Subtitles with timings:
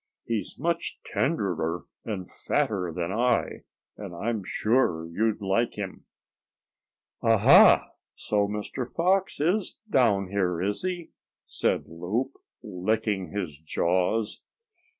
[0.25, 3.65] He's much tenderer and fatter than I,
[3.97, 6.05] and I'm sure you'd like him."
[7.21, 7.37] "Ah!
[7.37, 7.89] Ha!
[8.15, 8.91] So Mr.
[8.91, 11.11] Fox is down here, is he?"
[11.45, 12.31] said Loup,
[12.63, 14.41] licking his jaws.